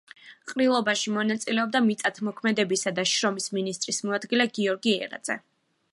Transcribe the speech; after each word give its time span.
ყრილობაში 0.51 1.11
მონაწილეობდა 1.17 1.81
მიწათმოქმედებისა 1.89 2.95
და 3.01 3.07
შრომის 3.13 3.49
მინისტრის 3.59 4.03
მოადგილე 4.11 4.49
გიორგი 4.57 4.97
ერაძე. 5.09 5.41